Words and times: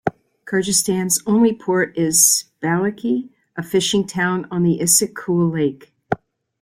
Kyrgyzstan's 0.47 1.21
only 1.27 1.53
port 1.53 1.95
is 1.95 2.45
Balykchy, 2.59 3.29
a 3.55 3.61
fishing 3.61 4.07
town 4.07 4.47
on 4.49 4.63
Issyk 4.65 5.13
Kul 5.13 5.47
Lake. 5.51 5.93